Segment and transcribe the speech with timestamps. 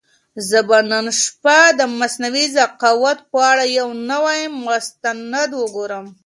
[0.49, 6.05] زه به نن شپه د مصنوعي ذکاوت په اړه یو نوی مستند وګورم.